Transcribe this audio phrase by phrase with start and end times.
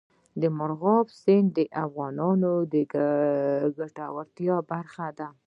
[0.57, 5.29] مورغاب سیند د افغانانو د ګټورتیا برخه ده.